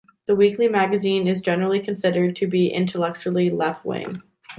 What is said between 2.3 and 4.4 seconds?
to be intellectually left-wing.